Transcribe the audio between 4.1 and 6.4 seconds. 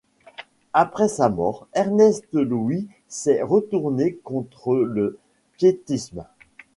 contre le piétisme.